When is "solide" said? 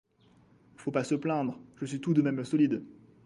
2.43-2.83